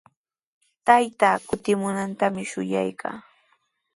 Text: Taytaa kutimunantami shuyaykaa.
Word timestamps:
Taytaa 0.85 1.37
kutimunantami 1.49 2.41
shuyaykaa. 2.51 3.15